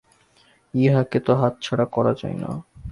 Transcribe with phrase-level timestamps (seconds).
[0.73, 2.49] ইহাকে তো হাতছাড়া করা যায় না।